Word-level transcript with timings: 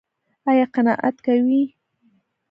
ایا 0.49 0.65
قناعت 0.75 1.15
کوئ؟ 1.25 1.59